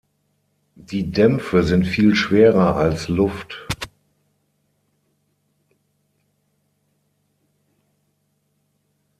[0.81, 3.67] Die Dämpfe sind viel schwerer als Luft.